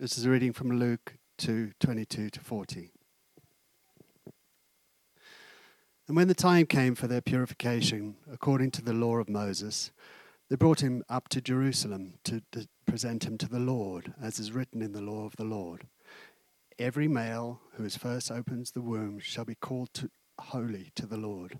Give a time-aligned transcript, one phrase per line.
[0.00, 2.90] This is a reading from Luke 2 22 to 40.
[6.08, 9.90] And when the time came for their purification, according to the law of Moses,
[10.48, 14.52] they brought him up to Jerusalem to, to present him to the Lord, as is
[14.52, 15.86] written in the law of the Lord.
[16.78, 21.18] Every male who is first opens the womb shall be called to, holy to the
[21.18, 21.58] Lord,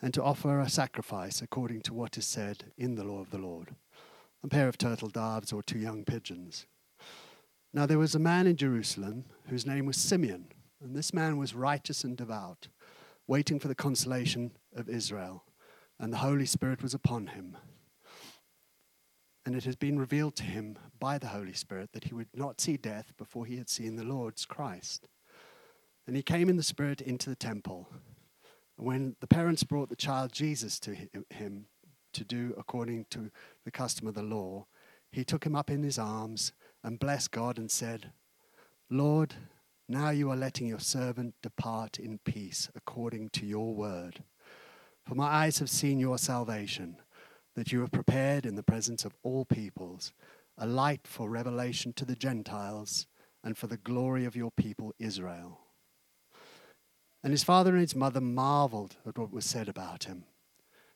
[0.00, 3.36] and to offer a sacrifice according to what is said in the law of the
[3.36, 3.74] Lord
[4.42, 6.66] a pair of turtle doves or two young pigeons.
[7.72, 10.46] Now there was a man in Jerusalem whose name was Simeon,
[10.82, 12.68] and this man was righteous and devout,
[13.26, 15.44] waiting for the consolation of Israel,
[15.98, 17.56] and the Holy Spirit was upon him
[19.46, 22.60] and it has been revealed to him by the Holy Spirit that he would not
[22.60, 25.06] see death before he had seen the Lord's Christ.
[26.06, 27.88] And he came in the Spirit into the temple.
[28.74, 30.96] When the parents brought the child Jesus to
[31.30, 31.66] him
[32.12, 33.30] to do according to
[33.64, 34.66] the custom of the law,
[35.12, 36.52] he took him up in his arms
[36.86, 38.12] and blessed God and said,
[38.88, 39.34] Lord,
[39.88, 44.22] now you are letting your servant depart in peace according to your word.
[45.04, 46.98] For my eyes have seen your salvation
[47.56, 50.12] that you have prepared in the presence of all peoples
[50.56, 53.08] a light for revelation to the Gentiles
[53.42, 55.58] and for the glory of your people Israel.
[57.24, 60.24] And his father and his mother marveled at what was said about him.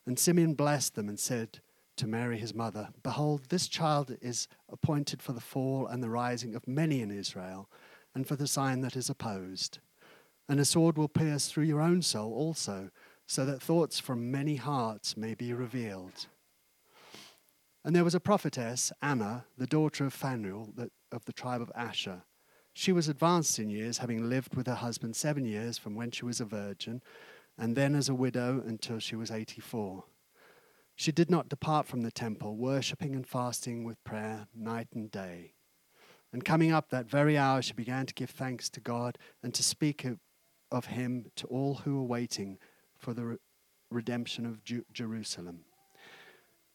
[0.07, 1.61] And Simeon blessed them and said
[1.97, 6.55] to Mary his mother, Behold, this child is appointed for the fall and the rising
[6.55, 7.69] of many in Israel,
[8.15, 9.79] and for the sign that is opposed.
[10.49, 12.91] And a sword will pierce through your own soul also,
[13.27, 16.27] so that thoughts from many hearts may be revealed.
[17.85, 20.75] And there was a prophetess, Anna, the daughter of Phanuel
[21.13, 22.23] of the tribe of Asher.
[22.73, 26.25] She was advanced in years, having lived with her husband seven years from when she
[26.25, 27.03] was a virgin,
[27.59, 30.05] and then as a widow until she was 84.
[31.01, 35.55] She did not depart from the temple, worshipping and fasting with prayer night and day.
[36.31, 39.63] And coming up that very hour, she began to give thanks to God and to
[39.63, 40.07] speak
[40.71, 42.59] of him to all who were waiting
[42.99, 43.39] for the
[43.91, 45.61] redemption of Jerusalem.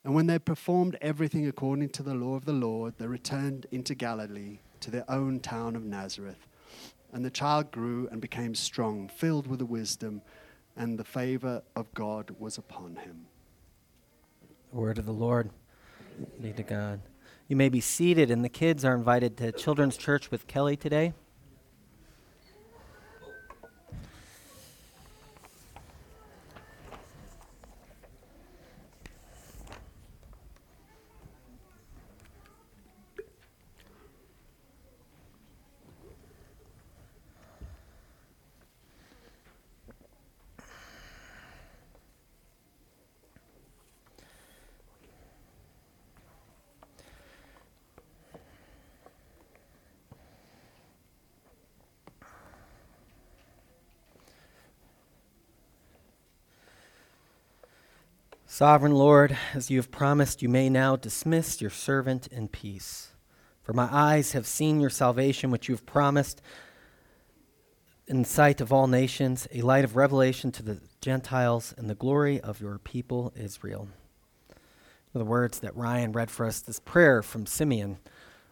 [0.03, 3.93] And when they performed everything according to the law of the Lord, they returned into
[3.93, 6.47] Galilee to their own town of Nazareth.
[7.13, 10.23] And the child grew and became strong, filled with the wisdom,
[10.75, 13.27] and the favor of God was upon him.
[14.75, 15.51] Word of the Lord.
[16.41, 16.99] Be to God.
[17.47, 21.13] You may be seated, and the kids are invited to Children's Church with Kelly today.
[58.57, 63.09] Sovereign Lord, as you have promised, you may now dismiss your servant in peace.
[63.61, 66.41] For my eyes have seen your salvation, which you have promised
[68.07, 72.39] in sight of all nations, a light of revelation to the Gentiles and the glory
[72.39, 73.89] of your people Israel.
[75.11, 77.97] The words that Ryan read for us, this prayer from Simeon.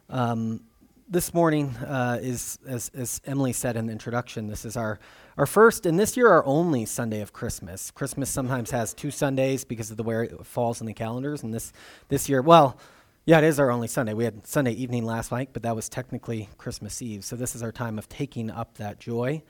[0.10, 0.66] Um,
[1.08, 5.00] this morning uh, is, as, as Emily said in the introduction, this is our
[5.38, 7.90] our first, and this year our only Sunday of Christmas.
[7.90, 11.54] Christmas sometimes has two Sundays because of the way it falls in the calendars, and
[11.54, 11.74] this
[12.10, 12.78] this year, well,
[13.26, 14.14] yeah, it is our only Sunday.
[14.14, 17.24] We had Sunday evening last night, but that was technically Christmas Eve.
[17.24, 19.42] So this is our time of taking up that joy.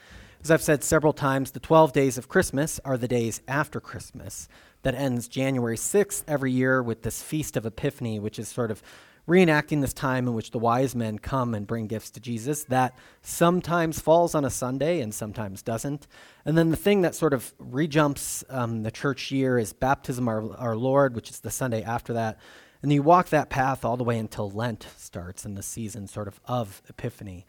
[0.44, 4.48] As I've said several times, the 12 days of Christmas are the days after Christmas.
[4.84, 8.84] That ends January 6th every year with this Feast of Epiphany, which is sort of
[9.28, 12.66] reenacting this time in which the wise men come and bring gifts to Jesus.
[12.66, 16.08] That sometimes falls on a Sunday and sometimes doesn't.
[16.46, 20.56] And then the thing that sort of rejumps um, the church year is baptism our,
[20.58, 22.40] our Lord, which is the Sunday after that.
[22.82, 26.28] And you walk that path all the way until Lent starts in the season sort
[26.28, 27.46] of of Epiphany.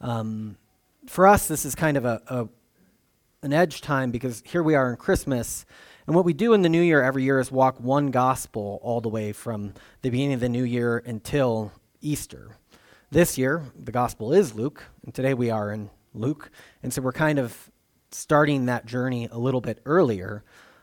[0.00, 0.56] Um,
[1.06, 2.48] for us, this is kind of a, a
[3.44, 5.66] an edge time because here we are in Christmas
[6.06, 9.00] and what we do in the new year every year is walk one gospel all
[9.00, 12.56] the way from the beginning of the new year until Easter.
[13.10, 16.50] This year, the gospel is Luke, and today we are in Luke.
[16.82, 17.70] And so we're kind of
[18.10, 20.42] starting that journey a little bit earlier,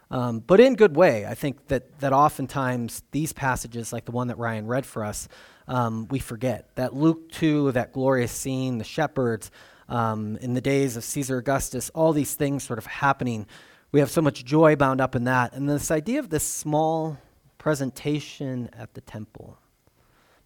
[0.10, 1.26] um, but in good way.
[1.26, 5.28] I think that, that oftentimes these passages, like the one that Ryan read for us,
[5.68, 6.74] um, we forget.
[6.76, 9.52] That Luke 2, that glorious scene, the shepherds,
[9.90, 13.48] um, in the days of Caesar Augustus, all these things sort of happening
[13.92, 15.54] we have so much joy bound up in that.
[15.54, 17.18] And this idea of this small
[17.58, 19.58] presentation at the temple.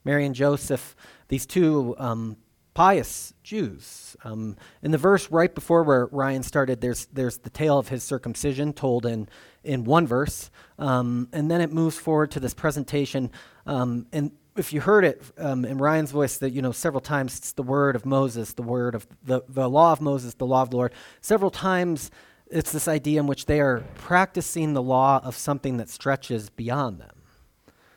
[0.06, 0.96] Mary and Joseph,
[1.28, 2.38] these two um,
[2.74, 4.16] pious Jews.
[4.24, 8.04] Um, in the verse right before where Ryan started, there's, there's the tale of his
[8.04, 9.28] circumcision told in,
[9.64, 10.50] in one verse,
[10.80, 13.32] um, and then it moves forward to this presentation.
[13.66, 17.38] Um, and if you heard it um, in Ryan's voice, that you know several times,
[17.38, 20.62] it's the word of Moses, the word of the, the law of Moses, the law
[20.62, 20.94] of the Lord.
[21.22, 22.12] Several times,
[22.54, 27.00] it's this idea in which they are practicing the law of something that stretches beyond
[27.00, 27.16] them.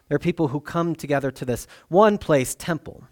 [0.09, 3.05] There are people who come together to this one place, temple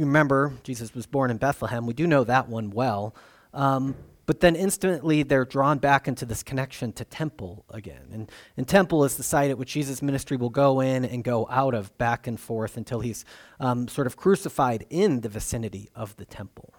[0.00, 1.86] remember, Jesus was born in Bethlehem.
[1.86, 3.14] We do know that one well.
[3.52, 8.08] Um, but then instantly they're drawn back into this connection to temple again.
[8.12, 11.48] And, and temple is the site at which Jesus' ministry will go in and go
[11.50, 13.24] out of back and forth until he's
[13.58, 16.74] um, sort of crucified in the vicinity of the temple.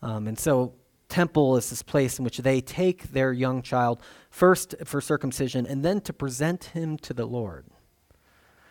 [0.00, 0.72] Um, and so
[1.10, 5.84] temple is this place in which they take their young child first for circumcision and
[5.84, 7.66] then to present him to the Lord.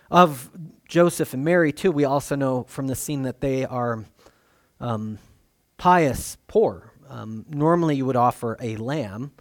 [0.10, 0.50] Of
[0.88, 4.06] Joseph and Mary, too, we also know from the scene that they are
[4.80, 5.20] um,
[5.78, 6.94] pious poor.
[7.08, 9.32] Um, normally, you would offer a lamb,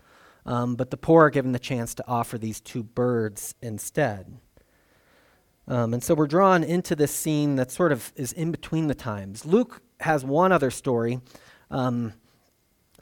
[0.45, 4.39] um, but the poor are given the chance to offer these two birds instead.
[5.67, 8.95] Um, and so we're drawn into this scene that sort of is in between the
[8.95, 9.45] times.
[9.45, 11.21] Luke has one other story
[11.71, 12.15] um,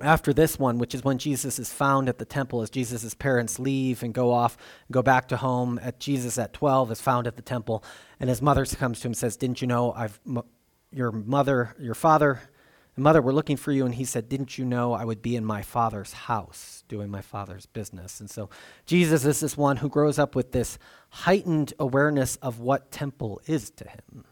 [0.01, 3.59] after this one, which is when Jesus is found at the temple as Jesus' parents
[3.59, 4.57] leave and go off,
[4.91, 5.79] go back to home.
[5.83, 7.83] At Jesus at 12 is found at the temple,
[8.21, 10.43] and his mother comes to him and says, Didn't you know I've, m-
[10.93, 12.41] your mother, your father,
[12.95, 13.87] and mother were looking for you?
[13.87, 17.23] And he said, Didn't you know I would be in my father's house doing my
[17.23, 18.21] father's business?
[18.21, 18.51] And so
[18.85, 20.79] Jesus is this one who grows up with this
[21.09, 24.25] heightened awareness of what temple is to him.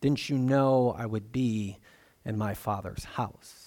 [0.00, 1.78] Didn't you know I would be
[2.24, 3.57] in my father's house?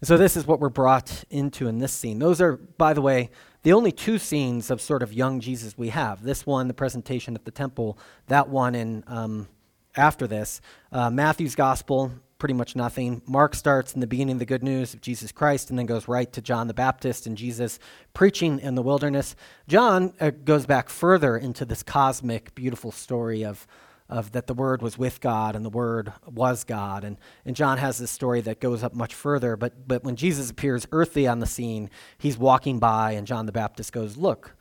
[0.00, 2.18] And so this is what we're brought into in this scene.
[2.18, 3.30] Those are, by the way,
[3.62, 6.22] the only two scenes of sort of young Jesus we have.
[6.22, 7.98] This one, the presentation at the temple,
[8.28, 9.48] that one in um,
[9.96, 10.60] after this.
[10.90, 13.20] Uh, Matthew's gospel, pretty much nothing.
[13.26, 16.08] Mark starts in the beginning of the good news of Jesus Christ and then goes
[16.08, 17.78] right to John the Baptist and Jesus
[18.14, 19.36] preaching in the wilderness.
[19.68, 23.66] John uh, goes back further into this cosmic, beautiful story of
[24.10, 27.04] of that the Word was with God and the Word was God.
[27.04, 29.56] And, and John has this story that goes up much further.
[29.56, 33.52] But, but when Jesus appears earthly on the scene, he's walking by, and John the
[33.52, 34.56] Baptist goes, Look,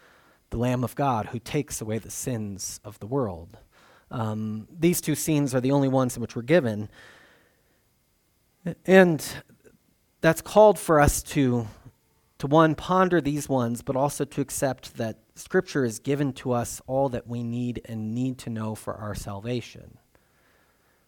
[0.51, 3.57] the Lamb of God who takes away the sins of the world.
[4.12, 6.90] Um, these two scenes are the only ones in which we're given.
[8.86, 9.25] And
[10.22, 11.68] that's called for us to,
[12.38, 16.81] to one, ponder these ones, but also to accept that Scripture has given to us
[16.88, 19.97] all that we need and need to know for our salvation.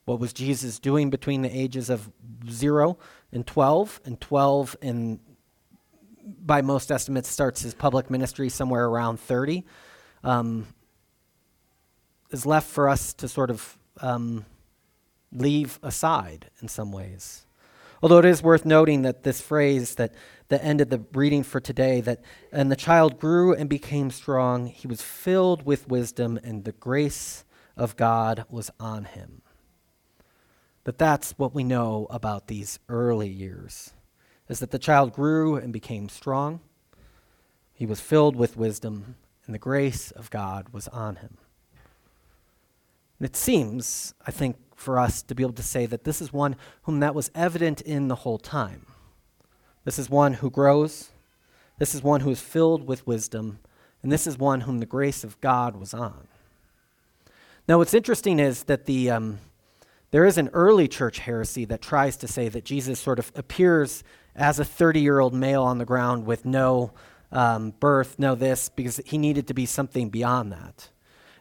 [0.05, 2.09] What was Jesus doing between the ages of
[2.49, 2.97] 0
[3.31, 4.01] and 12?
[4.05, 5.19] And 12, in,
[6.23, 9.65] by most estimates, starts his public ministry somewhere around 30.
[10.23, 10.67] Um,
[12.31, 14.45] is left for us to sort of um,
[15.31, 17.45] leave aside in some ways.
[18.01, 20.13] Although it is worth noting that this phrase that
[20.51, 22.21] the end of the reading for today that
[22.51, 24.67] and the child grew and became strong.
[24.67, 27.45] He was filled with wisdom and the grace
[27.77, 29.41] of god was on him.
[30.83, 33.93] That that's what we know about these early years
[34.49, 36.59] is that the child grew and became strong.
[37.73, 39.15] He was filled with wisdom
[39.45, 41.37] and the grace of god was on him.
[43.19, 46.33] And it seems i think for us to be able to say that this is
[46.33, 48.85] one whom that was evident in the whole time
[49.83, 51.09] this is one who grows.
[51.79, 53.59] This is one who is filled with wisdom.
[54.03, 56.27] And this is one whom the grace of God was on.
[57.67, 59.39] Now, what's interesting is that the, um,
[60.11, 64.03] there is an early church heresy that tries to say that Jesus sort of appears
[64.35, 66.91] as a 30 year old male on the ground with no
[67.31, 70.89] um, birth, no this, because he needed to be something beyond that.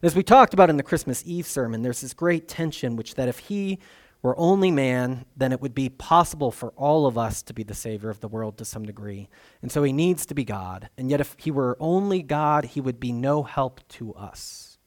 [0.02, 3.28] As we talked about in the Christmas Eve sermon, there's this great tension, which that
[3.28, 3.78] if he
[4.22, 7.74] were only man, then it would be possible for all of us to be the
[7.74, 9.28] Savior of the world to some degree.
[9.62, 10.90] And so he needs to be God.
[10.98, 14.78] And yet, if he were only God, he would be no help to us.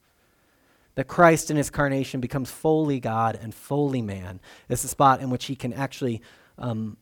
[0.94, 5.28] That Christ in his carnation becomes fully God and fully man is the spot in
[5.30, 6.22] which he can actually
[6.56, 6.96] um,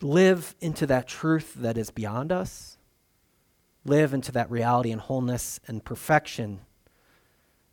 [0.00, 2.76] live into that truth that is beyond us,
[3.84, 6.62] live into that reality and wholeness and perfection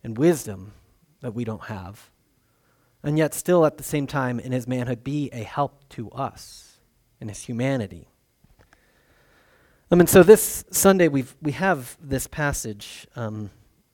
[0.04, 0.72] and wisdom
[1.20, 2.10] that we don't have
[3.02, 6.78] and yet still at the same time in his manhood be a help to us
[7.20, 8.08] in his humanity.
[9.90, 13.50] Um, and so this Sunday we've, we have this passage um,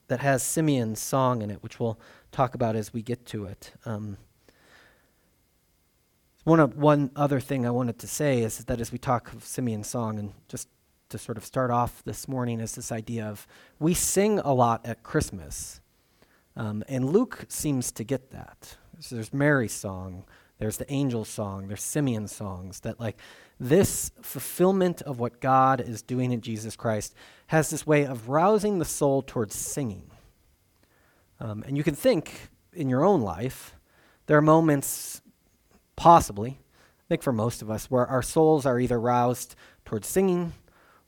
[0.09, 1.99] that has Simeon's song in it, which we'll
[2.33, 3.73] talk about as we get to it.
[3.85, 4.19] Um,
[6.45, 9.45] one, of, one other thing I wanted to say is that as we talk of
[9.45, 10.69] Simeon's song, and just
[11.09, 13.47] to sort of start off this morning, is this idea of
[13.79, 15.81] we sing a lot at Christmas.
[16.57, 18.77] Um, and Luke seems to get that.
[19.01, 20.25] So there's Mary's song,
[20.59, 22.81] there's the angel's song, there's Simeon's songs.
[22.81, 23.19] That, like,
[23.61, 27.15] this fulfillment of what God is doing in Jesus Christ
[27.49, 30.11] has this way of rousing the soul towards singing.
[31.41, 33.75] Um, and you can think in your own life,
[34.27, 35.21] there are moments,
[35.95, 40.53] possibly, I think for most of us, where our souls are either roused towards singing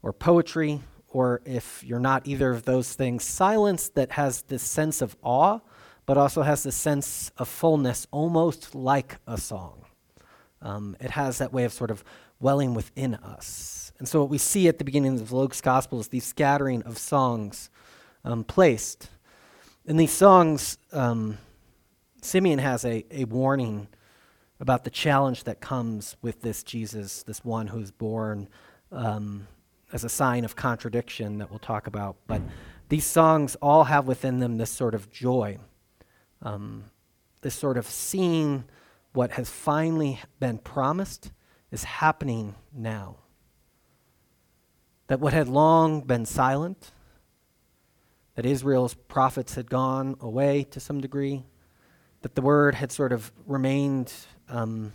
[0.03, 5.03] or poetry, or if you're not either of those things, silence that has this sense
[5.03, 5.59] of awe,
[6.09, 9.85] but also has this sense of fullness, almost like a song.
[10.63, 12.03] Um, it has that way of sort of
[12.41, 13.93] welling within us.
[13.99, 16.97] And so, what we see at the beginning of Luke's gospel is these scattering of
[16.97, 17.69] songs
[18.25, 19.11] um, placed.
[19.85, 21.37] In these songs, um,
[22.23, 23.89] Simeon has a, a warning
[24.61, 28.49] about the challenge that comes with this Jesus, this one who's born
[28.91, 29.47] um,
[29.93, 32.17] as a sign of contradiction that we'll talk about.
[32.27, 32.41] But
[32.89, 35.59] these songs all have within them this sort of joy,
[36.43, 36.85] um,
[37.41, 38.65] this sort of seeing
[39.13, 41.31] what has finally been promised
[41.71, 43.17] is happening now.
[45.09, 46.91] That what had long been silent,
[48.35, 51.45] that Israel's prophets had gone away to some degree,
[52.23, 54.13] that the word had sort of remained
[54.49, 54.93] um,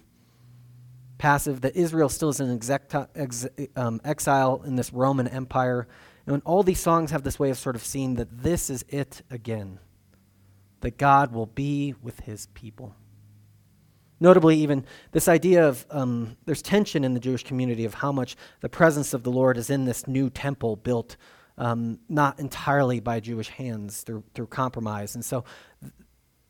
[1.17, 5.87] passive, that Israel still is in exec- ex- um, exile in this Roman Empire.
[6.25, 9.21] And all these songs have this way of sort of seeing that this is it
[9.29, 9.79] again,
[10.83, 12.93] that God will be with his people.
[14.19, 18.35] Notably, even this idea of um, there's tension in the Jewish community of how much
[18.59, 21.15] the presence of the Lord is in this new temple built
[21.57, 25.15] um, not entirely by Jewish hands through, through compromise.
[25.15, 25.45] And so,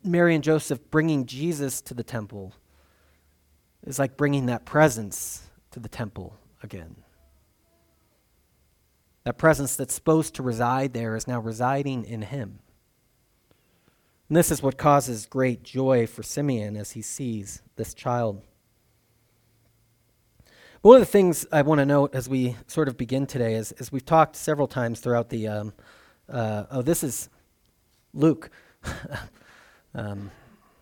[0.03, 2.53] Mary and Joseph bringing Jesus to the temple
[3.85, 6.95] is like bringing that presence to the temple again.
[9.25, 12.59] That presence that's supposed to reside there is now residing in him.
[14.29, 18.41] And this is what causes great joy for Simeon as he sees this child.
[20.81, 23.71] One of the things I want to note as we sort of begin today is,
[23.73, 25.73] as we've talked several times throughout the, um,
[26.27, 27.29] uh, oh, this is
[28.13, 28.49] Luke,
[29.95, 30.29] um,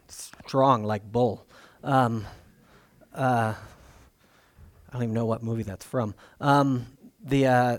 [0.07, 1.45] strong like bull.
[1.83, 2.25] Um,
[3.13, 3.53] uh,
[4.89, 6.15] I don't even know what movie that's from.
[6.39, 6.87] Um,
[7.23, 7.77] the uh,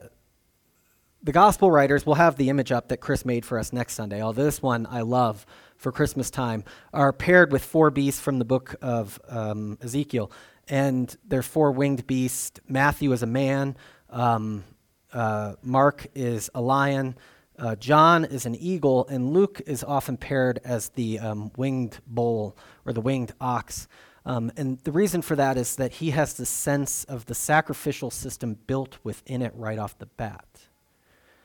[1.22, 4.20] the gospel writers will have the image up that Chris made for us next Sunday.
[4.20, 8.44] Although this one I love for Christmas time are paired with four beasts from the
[8.44, 10.32] book of um, Ezekiel,
[10.68, 12.60] and they're four winged beasts.
[12.68, 13.76] Matthew is a man.
[14.10, 14.64] Um,
[15.12, 17.16] uh, Mark is a lion.
[17.58, 22.56] Uh, John is an eagle, and Luke is often paired as the um, winged bull
[22.84, 23.86] or the winged ox.
[24.24, 28.10] Um, and the reason for that is that he has the sense of the sacrificial
[28.10, 30.46] system built within it right off the bat.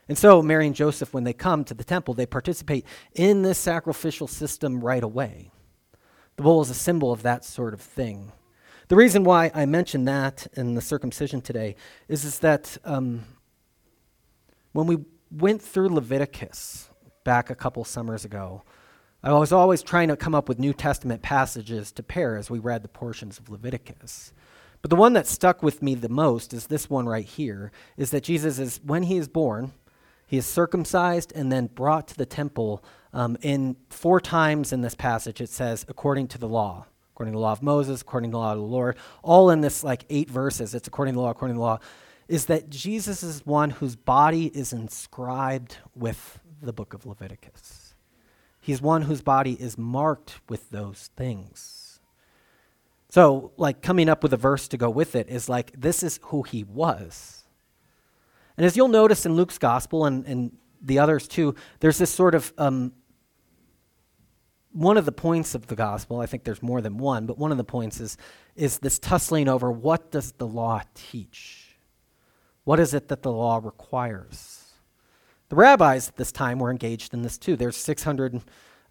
[0.08, 3.58] And so, Mary and Joseph, when they come to the temple, they participate in this
[3.58, 5.52] sacrificial system right away.
[6.38, 8.32] The bull is a symbol of that sort of thing.
[8.88, 11.76] The reason why I mention that in the circumcision today
[12.08, 13.26] is, is that um,
[14.72, 15.00] when we
[15.30, 16.90] went through Leviticus
[17.26, 18.64] back a couple summers ago,
[19.24, 22.60] I was always trying to come up with New Testament passages to pair as we
[22.60, 24.32] read the portions of Leviticus.
[24.82, 28.12] But the one that stuck with me the most is this one right here is
[28.12, 29.74] that Jesus is, when he is born,
[30.28, 32.84] he is circumcised and then brought to the temple.
[33.14, 37.38] Um, in four times in this passage, it says, according to the law, according to
[37.38, 40.04] the law of Moses, according to the law of the Lord, all in this like
[40.10, 41.80] eight verses, it's according to the law, according to the law,
[42.28, 47.96] is that Jesus is one whose body is inscribed with the book of Leviticus.
[48.60, 52.02] He's one whose body is marked with those things.
[53.10, 56.20] So, like, coming up with a verse to go with it is like, this is
[56.24, 57.37] who he was.
[58.58, 62.36] And as you'll notice in Luke's gospel and, and the others too, there's this sort
[62.36, 62.92] of um,
[64.72, 67.52] one of the points of the gospel, I think there's more than one, but one
[67.52, 68.18] of the points is,
[68.56, 71.78] is this tussling over what does the law teach?
[72.64, 74.66] What is it that the law requires?
[75.50, 77.56] The rabbis at this time were engaged in this too.
[77.56, 78.36] There's 600,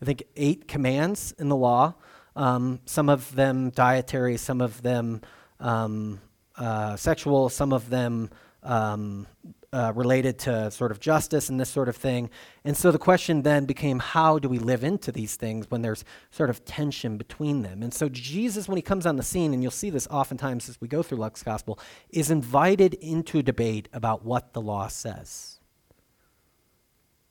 [0.01, 1.95] I think, eight commands in the law.
[2.35, 5.21] Um, some of them dietary, some of them
[5.61, 6.21] um,
[6.57, 8.31] uh, sexual, some of them
[8.67, 9.27] um,
[9.73, 12.31] uh, related to sort of justice and this sort of thing.
[12.65, 16.05] And so the question then became how do we live into these things when there's
[16.31, 17.83] sort of tension between them?
[17.83, 20.81] And so Jesus, when he comes on the scene, and you'll see this oftentimes as
[20.81, 21.79] we go through Luke's gospel,
[22.11, 25.61] is invited into a debate about what the law says.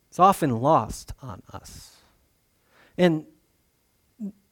[0.10, 1.98] It's often lost on us.
[2.98, 3.26] And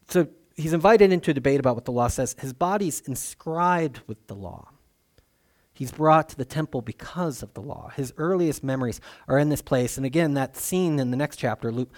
[0.10, 2.36] so he's invited into a debate about what the law says.
[2.40, 4.73] His body's inscribed with the law.
[5.74, 7.92] He's brought to the temple because of the law.
[7.96, 9.98] His earliest memories are in this place.
[9.98, 11.92] And again, that scene in the next chapter, Luke,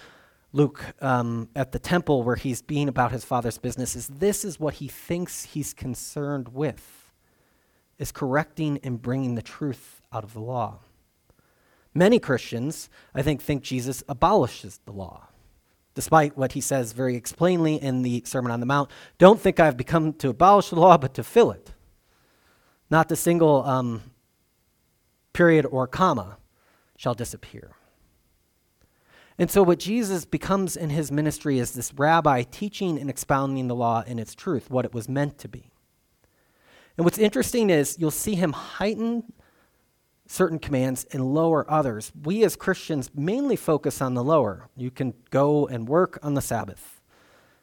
[0.52, 4.58] Luke um, at the temple where he's being about his father's business is this is
[4.58, 7.12] what he thinks he's concerned with
[7.98, 10.78] is correcting and bringing the truth out of the law.
[11.94, 15.28] Many Christians, I think, think Jesus abolishes the law,
[15.94, 18.90] despite what he says very plainly in the Sermon on the Mount.
[19.16, 21.72] Don't think I've become to abolish the law, but to fill it.
[22.90, 24.02] Not the single um,
[25.32, 26.38] period or comma
[26.96, 27.72] shall disappear.
[29.38, 33.74] And so, what Jesus becomes in his ministry is this rabbi teaching and expounding the
[33.74, 35.70] law in its truth, what it was meant to be.
[36.96, 39.24] And what's interesting is you'll see him heighten
[40.26, 42.12] certain commands and lower others.
[42.22, 44.68] We as Christians mainly focus on the lower.
[44.76, 47.00] You can go and work on the Sabbath.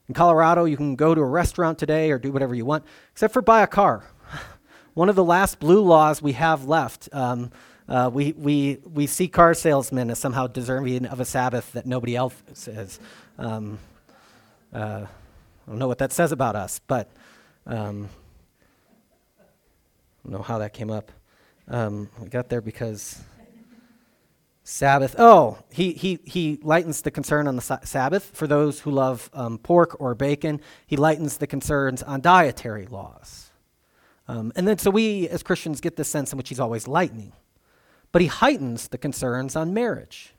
[0.08, 3.34] In Colorado, you can go to a restaurant today or do whatever you want, except
[3.34, 4.06] for buy a car.
[4.94, 7.10] One of the last blue laws we have left.
[7.12, 7.52] Um,
[7.90, 12.16] uh, we, we, we see car salesmen as somehow deserving of a Sabbath that nobody
[12.16, 12.36] else
[12.68, 13.00] is.
[13.40, 13.80] Um,
[14.72, 17.10] uh, I don't know what that says about us, but
[17.66, 18.08] um,
[19.40, 21.12] I don't know how that came up.
[21.68, 23.20] Um, we got there because
[24.64, 25.16] Sabbath.
[25.18, 29.30] Oh, he, he, he lightens the concern on the sa- Sabbath for those who love
[29.34, 30.62] um, pork or bacon.
[30.86, 33.50] He lightens the concerns on dietary laws.
[34.28, 37.34] Um, and then so we as Christians get the sense in which he's always lightening.
[38.12, 40.34] But he heightens the concerns on marriage.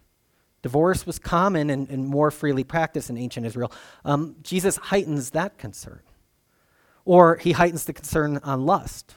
[0.63, 3.71] Divorce was common and, and more freely practiced in ancient Israel.
[4.05, 6.01] Um, Jesus heightens that concern.
[7.05, 9.15] Or he heightens the concern on lust.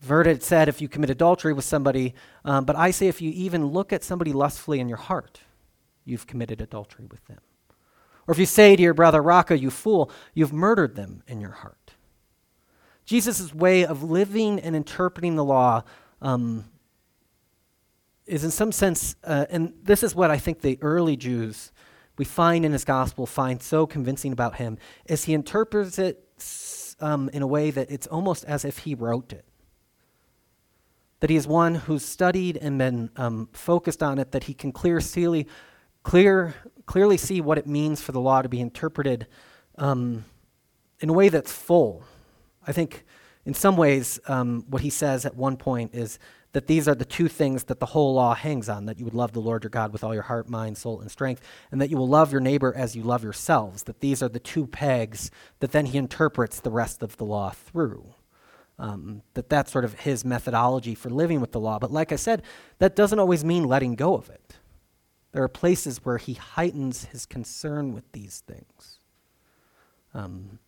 [0.00, 2.14] Verdict said if you commit adultery with somebody,
[2.44, 5.40] um, but I say if you even look at somebody lustfully in your heart,
[6.04, 7.40] you've committed adultery with them.
[8.26, 11.50] Or if you say to your brother, Raka, you fool, you've murdered them in your
[11.50, 11.76] heart.
[13.10, 15.82] Jesus' way of living and interpreting the law
[16.22, 16.64] um,
[18.24, 21.72] is in some sense, uh, and this is what I think the early Jews
[22.18, 26.24] we find in his gospel find so convincing about him, is he interprets it
[27.00, 29.44] um, in a way that it's almost as if he wrote it.
[31.18, 34.70] That he is one who's studied and been um, focused on it, that he can
[34.70, 35.48] clear, clearly,
[36.04, 36.54] clear,
[36.86, 39.26] clearly see what it means for the law to be interpreted
[39.78, 40.26] um,
[41.00, 42.04] in a way that's full.
[42.66, 43.04] I think
[43.44, 46.18] in some ways, um, what he says at one point is
[46.52, 49.14] that these are the two things that the whole law hangs on that you would
[49.14, 51.90] love the Lord your God with all your heart, mind, soul, and strength, and that
[51.90, 53.84] you will love your neighbor as you love yourselves.
[53.84, 57.50] That these are the two pegs that then he interprets the rest of the law
[57.50, 58.14] through.
[58.78, 61.78] Um, that that's sort of his methodology for living with the law.
[61.78, 62.42] But like I said,
[62.78, 64.56] that doesn't always mean letting go of it.
[65.32, 68.98] There are places where he heightens his concern with these things.
[70.14, 70.58] Um,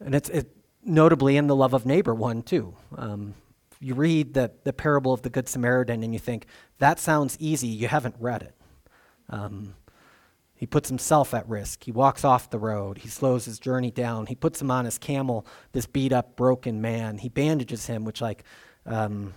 [0.00, 2.74] and it's it, notably in the love of neighbor one, too.
[2.96, 3.34] Um,
[3.80, 6.46] you read the, the parable of the Good Samaritan and you think,
[6.78, 8.54] that sounds easy, you haven't read it.
[9.28, 9.74] Um,
[10.54, 11.82] he puts himself at risk.
[11.82, 12.98] He walks off the road.
[12.98, 14.26] He slows his journey down.
[14.26, 17.18] He puts him on his camel, this beat up, broken man.
[17.18, 18.44] He bandages him, which, like,
[18.86, 19.34] um,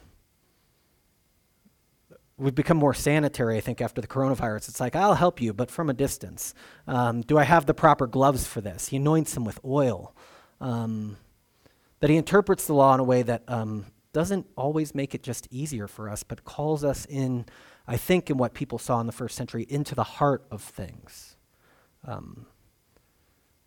[2.38, 4.70] we've become more sanitary, I think, after the coronavirus.
[4.70, 6.54] It's like, I'll help you, but from a distance.
[6.86, 8.90] Um, do I have the proper gloves for this?
[8.90, 10.16] He anoints him with oil.
[10.62, 11.18] Um,
[12.00, 15.48] that he interprets the law in a way that um, doesn't always make it just
[15.52, 17.46] easier for us, but calls us in,
[17.88, 21.36] I think, in what people saw in the first century, into the heart of things.
[22.06, 22.46] Um,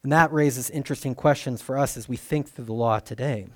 [0.03, 3.49] and that raises interesting questions for us as we think through the law today.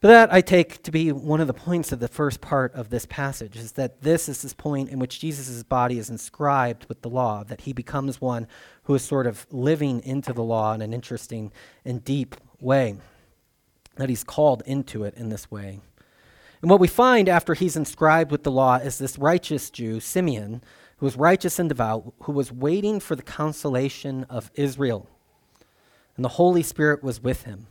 [0.00, 2.90] But that I take to be one of the points of the first part of
[2.90, 7.02] this passage is that this is this point in which Jesus' body is inscribed with
[7.02, 8.48] the law, that he becomes one
[8.82, 11.52] who is sort of living into the law in an interesting
[11.84, 12.96] and deep way
[13.96, 15.80] that he's called into it in this way.
[16.60, 20.62] And what we find after he's inscribed with the law is this righteous Jew, Simeon,
[20.98, 25.08] who was righteous and devout, who was waiting for the consolation of Israel.
[26.16, 27.66] And the Holy Spirit was with him.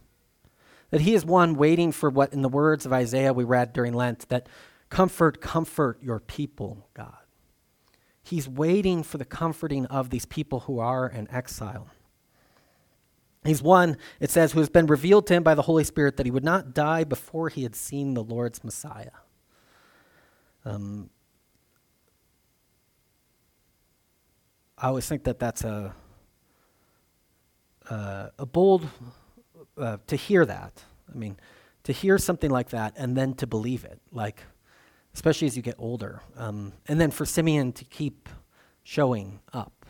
[0.89, 3.93] That he is one waiting for what, in the words of Isaiah we read during
[3.93, 4.49] Lent, that
[4.89, 7.15] comfort, comfort your people, God.
[8.21, 11.87] He's waiting for the comforting of these people who are in exile.
[13.43, 16.27] He's one, it says, who has been revealed to him by the Holy Spirit that
[16.27, 19.11] he would not die before he had seen the Lord's Messiah.
[20.63, 21.09] Um,
[24.77, 25.95] I always think that that's a,
[27.89, 28.87] uh, a bold,
[29.75, 30.83] uh, to hear that.
[31.11, 31.37] I mean,
[31.83, 34.43] to hear something like that and then to believe it, like,
[35.15, 36.21] especially as you get older.
[36.37, 38.29] Um, and then for Simeon to keep
[38.83, 39.80] showing up.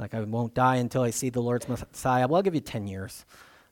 [0.00, 2.26] Like, I won't die until I see the Lord's Messiah.
[2.26, 3.26] Well, I'll give you 10 years.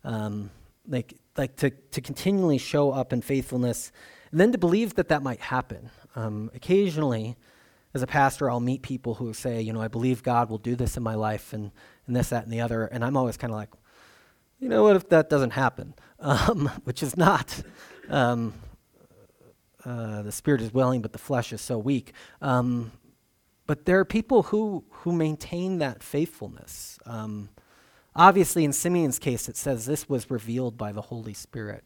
[0.05, 0.51] Um,
[0.87, 3.91] like, like to, to continually show up in faithfulness,
[4.31, 5.91] and then to believe that that might happen.
[6.15, 7.37] Um, occasionally,
[7.95, 10.77] as a pastor, I'll meet people who say, you know, I believe God will do
[10.77, 11.71] this in my life and,
[12.07, 12.85] and this, that, and the other.
[12.85, 13.71] And I'm always kind of like,
[14.61, 15.95] you know what if that doesn't happen?
[16.21, 17.63] Um, which is not.
[18.09, 18.53] Um,
[19.85, 22.13] uh, the spirit is willing, but the flesh is so weak.
[22.43, 22.91] Um,
[23.69, 26.99] but there are people who, who maintain that faithfulness.
[27.05, 27.51] Um,
[28.17, 31.85] obviously, in Simeon's case, it says this was revealed by the Holy Spirit.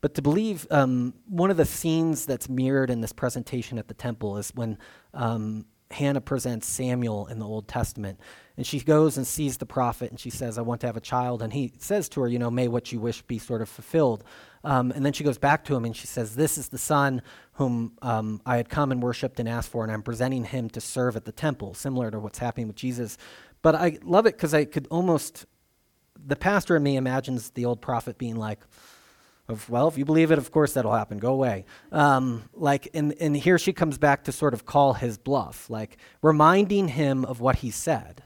[0.00, 3.94] But to believe, um, one of the scenes that's mirrored in this presentation at the
[3.94, 4.78] temple is when
[5.14, 8.18] um, Hannah presents Samuel in the Old Testament.
[8.56, 11.00] And she goes and sees the prophet and she says, I want to have a
[11.00, 11.40] child.
[11.40, 14.24] And he says to her, You know, may what you wish be sort of fulfilled.
[14.64, 17.22] Um, and then she goes back to him and she says, This is the son
[17.54, 20.80] whom um, I had come and worshiped and asked for, and I'm presenting him to
[20.80, 23.18] serve at the temple, similar to what's happening with Jesus.
[23.62, 25.46] But I love it because I could almost,
[26.24, 28.60] the pastor in me imagines the old prophet being like,
[29.48, 31.18] of well if you believe it of course that'll happen.
[31.18, 31.64] Go away.
[31.90, 35.98] Um, like and, and here she comes back to sort of call his bluff like
[36.22, 38.22] reminding him of what he said.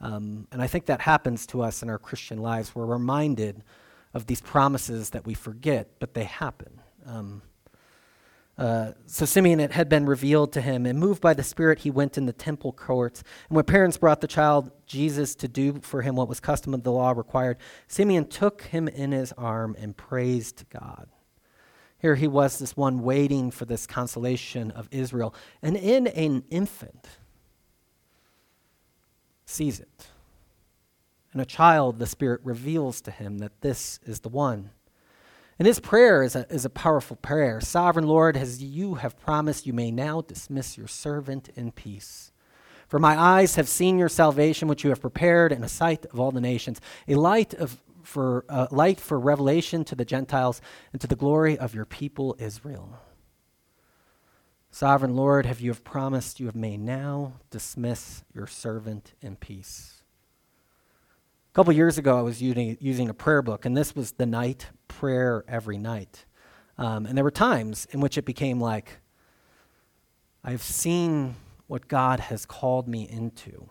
[0.00, 2.74] Um, and i think that happens to us in our christian lives.
[2.74, 3.62] We're reminded
[4.14, 7.42] of these promises that we forget but they happen um,
[8.60, 11.90] uh, so Simeon, it had been revealed to him, and moved by the Spirit, he
[11.90, 13.22] went in the temple courts.
[13.48, 16.82] And when parents brought the child Jesus to do for him what was custom of
[16.82, 17.56] the law required,
[17.88, 21.08] Simeon took him in his arm and praised God.
[22.00, 27.08] Here he was, this one waiting for this consolation of Israel, and in an infant
[29.46, 30.06] sees it.
[31.32, 34.70] And a child, the Spirit reveals to him that this is the one.
[35.58, 37.60] And his prayer is a, is a powerful prayer.
[37.60, 42.32] Sovereign Lord, as you have promised, you may now dismiss your servant in peace.
[42.88, 46.18] For my eyes have seen your salvation, which you have prepared in a sight of
[46.18, 50.60] all the nations, a light of for uh, light for revelation to the Gentiles
[50.92, 52.98] and to the glory of your people Israel.
[54.70, 59.99] Sovereign Lord, have you have promised, you have may now dismiss your servant in peace.
[61.50, 64.24] A couple years ago, I was using, using a prayer book, and this was the
[64.24, 66.24] night prayer every night.
[66.78, 69.00] Um, and there were times in which it became like,
[70.44, 71.34] I've seen
[71.66, 73.68] what God has called me into.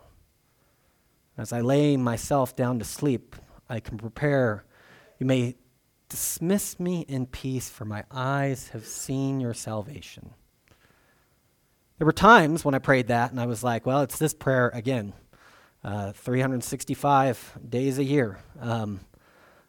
[1.38, 3.38] As I lay myself down to sleep,
[3.70, 4.66] I can prepare.
[5.18, 5.56] You may
[6.10, 10.32] dismiss me in peace, for my eyes have seen your salvation.
[11.98, 14.70] There were times when I prayed that, and I was like, well, it's this prayer
[14.74, 15.14] again
[15.84, 18.40] uh, 365 days a year.
[18.60, 19.00] Um,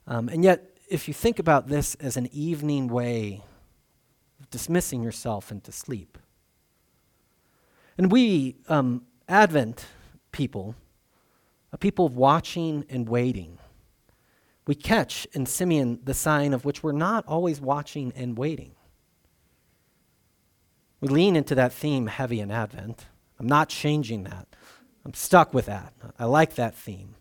[0.06, 3.42] um, and yet, if you think about this as an evening way
[4.40, 6.18] of dismissing yourself into sleep,
[7.96, 9.86] and we, um, Advent
[10.32, 10.74] people,
[11.72, 13.58] a people of watching and waiting,
[14.66, 18.72] we catch in Simeon the sign of which we're not always watching and waiting.
[21.00, 23.06] We lean into that theme heavy in Advent.
[23.38, 24.49] I'm not changing that.
[25.10, 25.92] I'm stuck with that.
[26.20, 27.16] I like that theme.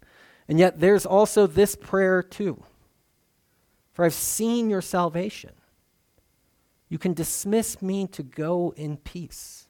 [0.47, 2.63] And yet there's also this prayer too.
[3.93, 5.53] For I've seen your salvation.
[6.87, 9.67] You can dismiss me to go in peace.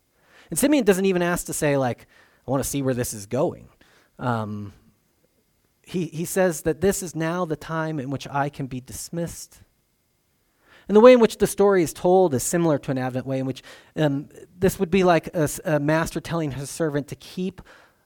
[0.50, 2.08] And Simeon doesn't even ask to say, like,
[2.46, 3.70] I want to see where this is going.
[4.18, 4.74] Um,
[5.82, 9.62] he, he says that this is now the time in which I can be dismissed.
[10.90, 13.40] And the way in which the story is told is similar to an Advent way,
[13.40, 13.64] in which
[13.96, 14.28] um,
[14.58, 17.62] this would be like a, a master telling his servant to keep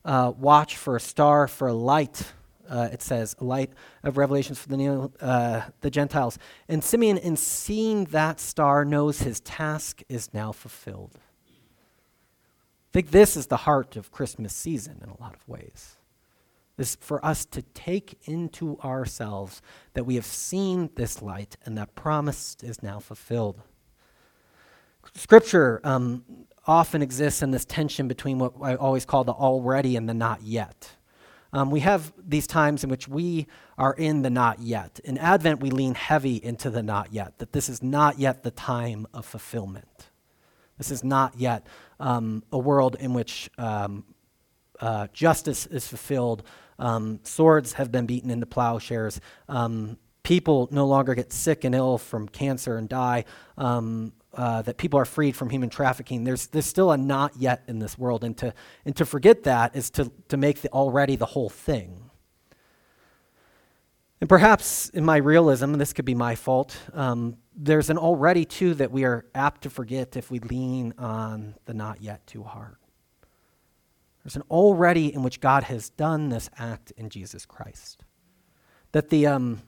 [0.06, 2.34] uh, watch for a star, for a light.
[2.70, 3.72] Uh, it says, light
[4.04, 6.40] of revelations for the, uh, the Gentiles.
[6.68, 11.12] And Simeon, in seeing that star, knows his task is now fulfilled.
[11.16, 15.98] I think this is the heart of Christmas season in a lot of ways.
[16.78, 19.62] Is for us to take into ourselves
[19.94, 23.62] that we have seen this light and that promise is now fulfilled.
[25.14, 26.24] Scripture um,
[26.66, 30.42] often exists in this tension between what I always call the already and the not
[30.42, 30.92] yet.
[31.52, 33.48] Um, we have these times in which we
[33.78, 35.00] are in the not yet.
[35.04, 38.52] In Advent, we lean heavy into the not yet, that this is not yet the
[38.52, 40.10] time of fulfillment.
[40.80, 41.68] This is not yet
[42.00, 44.04] um, a world in which um,
[44.80, 46.44] uh, justice is fulfilled,
[46.80, 52.00] um, swords have been beaten into plowshares, um, people no longer get sick and ill
[52.00, 53.26] from cancer and die.
[53.58, 56.24] Um, uh, that people are freed from human trafficking.
[56.24, 58.24] There's, there's still a not yet in this world.
[58.24, 58.54] And to,
[58.86, 62.10] and to forget that is to, to make the already the whole thing.
[64.20, 68.74] And perhaps in my realism, this could be my fault, um, there's an already too
[68.76, 72.78] that we are apt to forget if we lean on the not yet too hard.
[74.24, 78.04] There's an already in which God has done this act in Jesus Christ.
[78.94, 79.62] That the, um,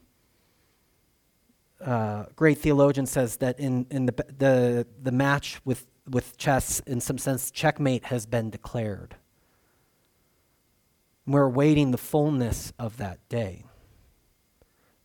[1.84, 7.02] uh, great theologian says that in, in the, the, the match with with chess, in
[7.02, 9.16] some sense, checkmate has been declared.
[11.26, 13.66] We're awaiting the fullness of that day.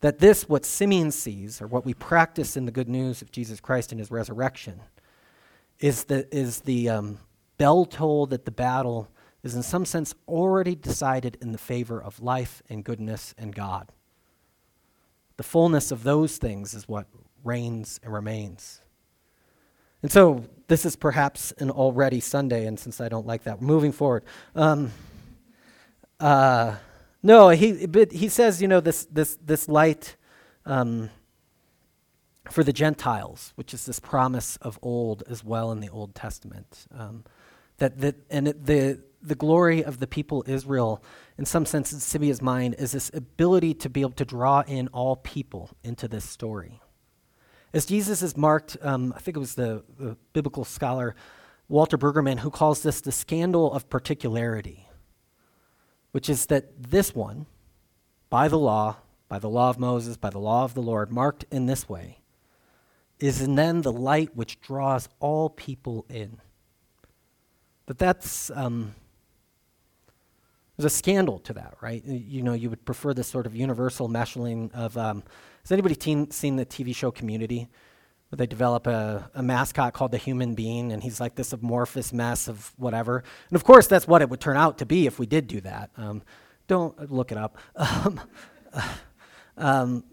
[0.01, 3.59] That this, what Simeon sees, or what we practice in the good news of Jesus
[3.59, 4.81] Christ and his resurrection,
[5.79, 7.17] is the, is the um,
[7.57, 9.09] bell toll that the battle
[9.43, 13.91] is, in some sense, already decided in the favor of life and goodness and God.
[15.41, 17.07] The fullness of those things is what
[17.43, 18.79] reigns and remains.
[20.03, 23.91] And so, this is perhaps an already Sunday, and since I don't like that, moving
[23.91, 24.23] forward.
[24.55, 24.91] Um,
[26.19, 26.75] uh,
[27.23, 30.15] no, he, but he says, you know, this, this, this light
[30.67, 31.09] um,
[32.51, 36.85] for the Gentiles, which is this promise of old as well in the Old Testament.
[36.95, 37.23] Um,
[37.81, 41.03] that, that, and it, the, the glory of the people Israel,
[41.37, 44.87] in some sense, in Simeon's mind, is this ability to be able to draw in
[44.87, 46.81] all people into this story.
[47.73, 51.15] As Jesus is marked, um, I think it was the, the biblical scholar
[51.67, 54.87] Walter Brueggemann who calls this the scandal of particularity
[56.11, 57.45] which is that this one,
[58.29, 61.45] by the law, by the law of Moses, by the law of the Lord, marked
[61.51, 62.19] in this way,
[63.19, 66.39] is then the light which draws all people in.
[67.91, 68.95] But that's um,
[70.77, 72.01] there's a scandal to that, right?
[72.05, 74.97] You know, you would prefer this sort of universal meshing of.
[74.97, 75.23] Um,
[75.63, 77.67] has anybody teen, seen the TV show Community?
[78.29, 82.13] where they develop a, a mascot called the human being, and he's like this amorphous
[82.13, 83.25] mess of whatever.
[83.49, 85.59] And of course, that's what it would turn out to be if we did do
[85.59, 85.89] that.
[85.97, 86.21] Um,
[86.67, 87.57] don't look it up.
[87.75, 88.21] Um,
[89.57, 90.03] um,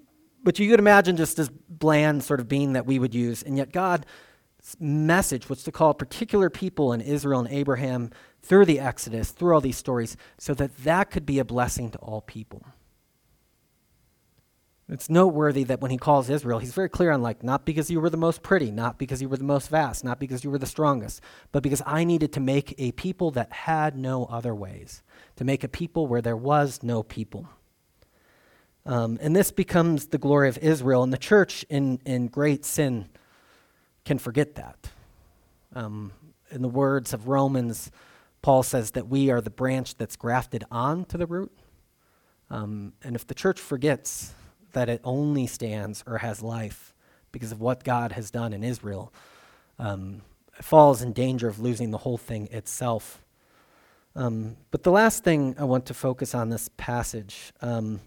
[0.42, 3.56] but you could imagine just this bland sort of being that we would use, and
[3.56, 4.04] yet God's
[4.80, 8.10] message was to call particular people in Israel and Abraham
[8.42, 11.98] through the Exodus, through all these stories, so that that could be a blessing to
[11.98, 12.64] all people.
[14.90, 18.00] It's noteworthy that when he calls Israel, he's very clear on like, not because you
[18.00, 20.58] were the most pretty, not because you were the most vast, not because you were
[20.58, 21.20] the strongest,
[21.52, 25.02] but because I needed to make a people that had no other ways,
[25.36, 27.50] to make a people where there was no people.
[28.86, 33.10] Um, and this becomes the glory of Israel, and the church in, in great sin
[34.08, 34.88] can forget that.
[35.74, 36.12] Um,
[36.50, 37.90] in the words of Romans,
[38.40, 41.52] Paul says that we are the branch that's grafted on to the root.
[42.48, 44.32] Um, and if the church forgets
[44.72, 46.94] that it only stands or has life
[47.32, 49.12] because of what God has done in Israel,
[49.78, 50.22] um,
[50.54, 53.22] falls in danger of losing the whole thing itself.
[54.16, 58.00] Um, but the last thing I want to focus on this passage um,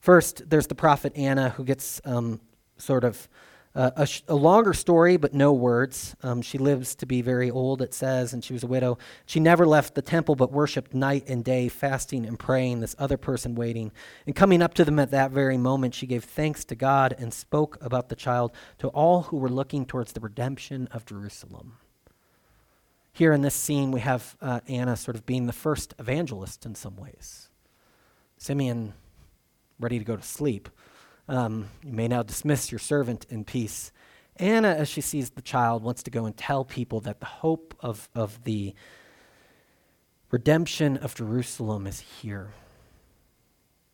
[0.00, 2.40] first, there's the prophet Anna who gets um,
[2.76, 3.28] sort of
[3.74, 6.14] a, sh- a, longer story, but no words.
[6.22, 8.98] Um, she lives to be very old, it says, and she was a widow.
[9.26, 13.16] She never left the temple, but worshiped night and day, fasting and praying, this other
[13.16, 13.90] person waiting.
[14.26, 17.34] And coming up to them at that very moment, she gave thanks to God and
[17.34, 21.78] spoke about the child to all who were looking towards the redemption of Jerusalem.
[23.12, 26.76] Here in this scene, we have uh, Anna sort of being the first evangelist in
[26.76, 27.48] some ways.
[28.38, 28.92] Simeon
[29.80, 30.68] ready to go to sleep.
[31.28, 33.92] Um, you may now dismiss your servant in peace.
[34.36, 37.74] Anna, as she sees the child, wants to go and tell people that the hope
[37.80, 38.74] of, of the
[40.30, 42.50] redemption of Jerusalem is here.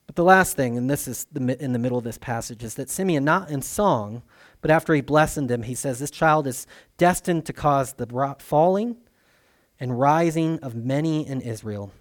[0.06, 2.74] But the last thing, and this is the, in the middle of this passage, is
[2.74, 4.22] that Simeon, not in song,
[4.60, 6.66] but after he blessed him, he says, This child is
[6.96, 8.96] destined to cause the falling
[9.78, 11.92] and rising of many in Israel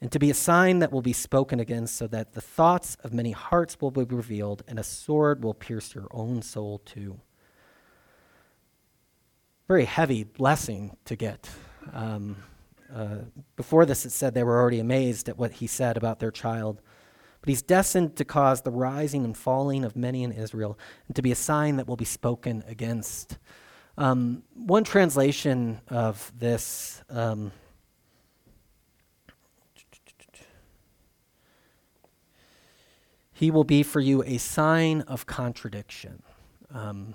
[0.00, 3.12] and to be a sign that will be spoken against, so that the thoughts of
[3.12, 7.20] many hearts will be revealed, and a sword will pierce your own soul too.
[9.68, 11.50] Very heavy blessing to get.
[11.92, 12.36] Um,
[12.92, 13.18] uh,
[13.56, 16.80] before this, it said they were already amazed at what he said about their child.
[17.40, 21.22] But he's destined to cause the rising and falling of many in Israel, and to
[21.22, 23.38] be a sign that will be spoken against.
[23.96, 27.02] Um, one translation of this.
[27.10, 27.52] Um,
[33.40, 36.22] He will be for you a sign of contradiction.
[36.74, 37.14] Um,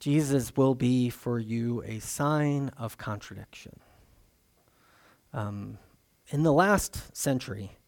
[0.00, 3.78] Jesus will be for you a sign of contradiction.
[5.32, 5.78] Um,
[6.30, 7.78] in the last century,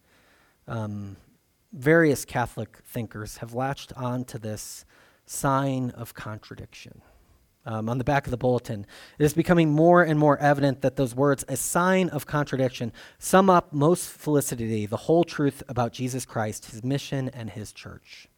[0.69, 1.17] um,
[1.73, 4.85] various Catholic thinkers have latched on to this
[5.27, 7.03] sign of contradiction
[7.67, 8.87] um, on the back of the bulletin.
[9.19, 13.49] It is becoming more and more evident that those words, a sign of contradiction, sum
[13.49, 18.29] up most felicity the whole truth about Jesus Christ, his mission, and his church.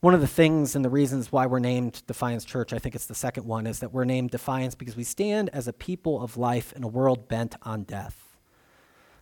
[0.00, 3.06] One of the things and the reasons why we're named Defiance Church, I think it's
[3.06, 6.38] the second one, is that we're named Defiance because we stand as a people of
[6.38, 8.38] life in a world bent on death.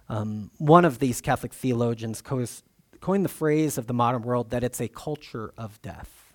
[0.09, 4.81] Um, one of these Catholic theologians coined the phrase of the modern world that it's
[4.81, 6.28] a culture of death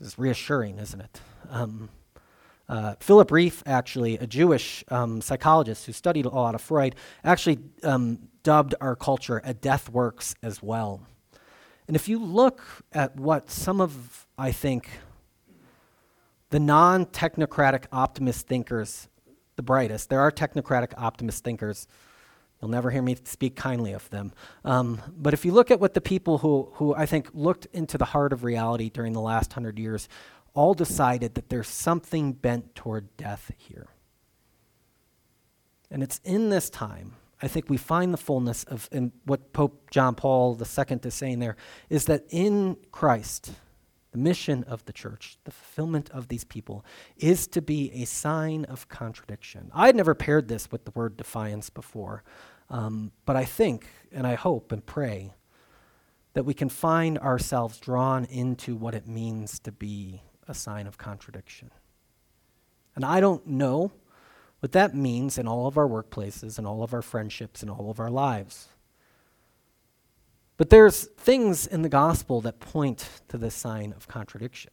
[0.00, 1.20] It's reassuring, isn't it?
[1.50, 1.88] Um,
[2.68, 7.58] uh, Philip Rieff, actually, a Jewish um, psychologist who studied a lot of Freud, actually
[7.82, 11.02] um, dubbed our culture a death works as well.
[11.86, 14.88] And if you look at what some of, I think,
[16.50, 19.08] the non technocratic optimist thinkers,
[19.56, 21.86] the brightest, there are technocratic optimist thinkers.
[22.62, 24.32] You'll never hear me speak kindly of them.
[24.64, 27.98] Um, but if you look at what the people who, who I think looked into
[27.98, 30.08] the heart of reality during the last hundred years,
[30.54, 33.88] all decided that there's something bent toward death here.
[35.90, 38.88] And it's in this time, I think we find the fullness of
[39.24, 41.56] what Pope John Paul II is saying there
[41.90, 43.52] is that in Christ,
[44.12, 46.84] the mission of the church, the fulfillment of these people,
[47.16, 49.70] is to be a sign of contradiction.
[49.74, 52.22] I had never paired this with the word defiance before,
[52.70, 55.32] um, but I think and I hope and pray
[56.34, 60.98] that we can find ourselves drawn into what it means to be a sign of
[60.98, 61.70] contradiction.
[62.94, 63.92] And I don't know
[64.60, 67.90] what that means in all of our workplaces and all of our friendships and all
[67.90, 68.68] of our lives.
[70.56, 74.70] But there's things in the gospel that point to this sign of contradiction.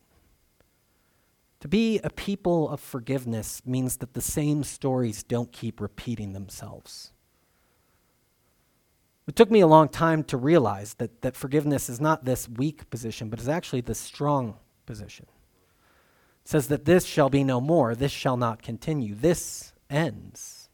[1.62, 7.12] To be a people of forgiveness means that the same stories don't keep repeating themselves.
[9.28, 12.90] It took me a long time to realize that, that forgiveness is not this weak
[12.90, 15.28] position, but is actually the strong position
[16.50, 20.68] says that this shall be no more, this shall not continue, this ends.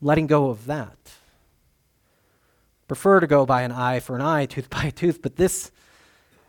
[0.00, 1.10] Letting go of that.
[2.90, 5.70] Prefer to go by an eye for an eye, tooth by tooth, but this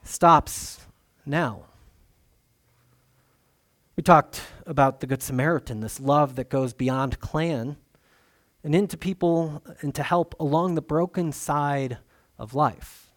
[0.01, 0.79] stops
[1.23, 1.65] now.
[3.95, 7.77] We talked about the Good Samaritan, this love that goes beyond clan
[8.63, 11.99] and into people and to help along the broken side
[12.39, 13.11] of life,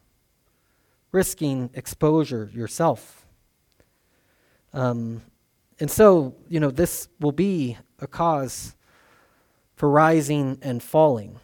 [1.11, 3.25] risking exposure yourself
[4.75, 5.23] um,
[5.81, 8.75] and so, you know, this will be a cause
[9.77, 11.39] for rising and falling.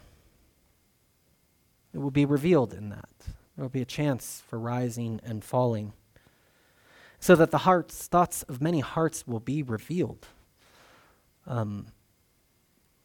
[1.93, 3.09] It will be revealed in that.
[3.57, 5.93] There will be a chance for rising and falling.
[7.19, 10.27] So that the hearts, thoughts of many hearts will be revealed.
[11.47, 11.89] Um,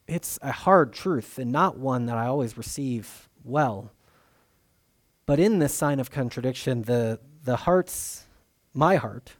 [0.06, 3.90] it's a hard truth and not one that I always receive well.
[5.26, 8.24] But in this sign of contradiction, the, the hearts,
[8.72, 9.32] my heart,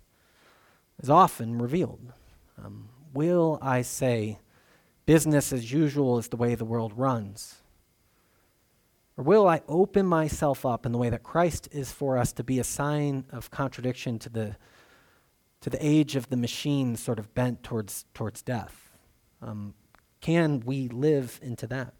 [1.00, 2.12] is often revealed.
[2.62, 4.38] Um, will I say
[5.06, 7.56] business as usual is the way the world runs?
[9.16, 12.44] Or will I open myself up in the way that Christ is for us to
[12.44, 14.56] be a sign of contradiction to the,
[15.62, 18.90] to the age of the machine sort of bent towards, towards death?
[19.40, 19.74] Um,
[20.20, 21.94] can we live into that?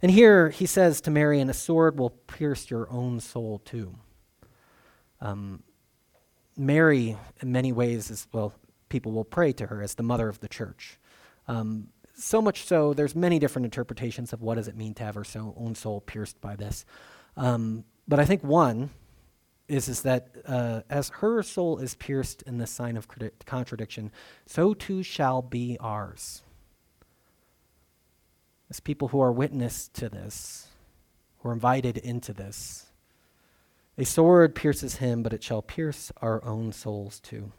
[0.00, 3.96] And here he says to Mary, and a sword will pierce your own soul too.
[5.20, 5.62] Um,
[6.56, 8.52] Mary, in many ways, is well,
[8.88, 10.98] people will pray to her as the mother of the church.
[11.46, 15.16] Um, so much so, there's many different interpretations of what does it mean to have
[15.16, 15.24] our
[15.56, 16.84] own soul pierced by this.
[17.36, 18.90] Um, but I think one
[19.68, 23.06] is is that uh, as her soul is pierced in the sign of
[23.44, 24.10] contradiction,
[24.46, 26.42] so too shall be ours.
[28.70, 30.68] As people who are witness to this,
[31.38, 32.86] who are invited into this,
[33.96, 37.52] a sword pierces him, but it shall pierce our own souls too.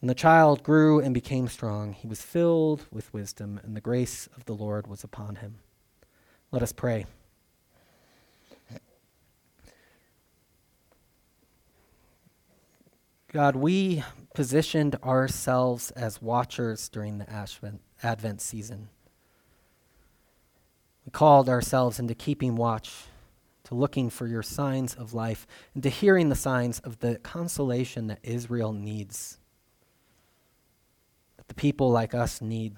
[0.00, 1.92] And the child grew and became strong.
[1.92, 5.56] He was filled with wisdom, and the grace of the Lord was upon him.
[6.52, 7.06] Let us pray.
[13.32, 17.28] God, we positioned ourselves as watchers during the
[18.02, 18.88] Advent season.
[21.04, 22.92] We called ourselves into keeping watch,
[23.64, 28.06] to looking for your signs of life, and to hearing the signs of the consolation
[28.06, 29.38] that Israel needs,
[31.48, 32.76] the people like us need.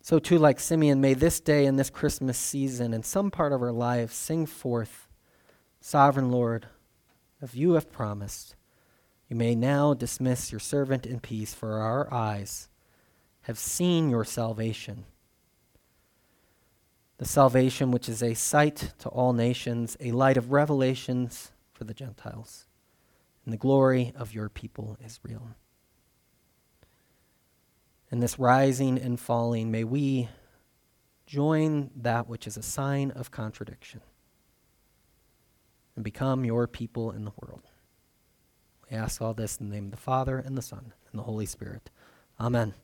[0.00, 3.60] So, too, like Simeon, may this day and this Christmas season and some part of
[3.60, 5.08] our lives sing forth,
[5.80, 6.66] Sovereign Lord,
[7.42, 8.54] if you have promised,
[9.28, 12.68] you may now dismiss your servant in peace, for our eyes
[13.42, 15.04] have seen your salvation
[17.18, 21.94] the salvation which is a sight to all nations, a light of revelations for the
[21.94, 22.66] Gentiles,
[23.44, 25.48] and the glory of your people Israel.
[28.10, 30.28] In this rising and falling, may we
[31.26, 34.00] join that which is a sign of contradiction
[35.96, 37.62] and become your people in the world.
[38.88, 41.24] We ask all this in the name of the Father, and the Son, and the
[41.24, 41.90] Holy Spirit.
[42.38, 42.74] Amen.